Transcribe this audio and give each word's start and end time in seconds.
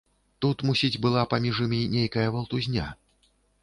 Тут, 0.45 0.63
мусіць, 0.69 1.01
была 1.05 1.27
паміж 1.35 1.63
імі 1.69 1.85
нейкая 1.95 2.27
валтузня. 2.39 2.93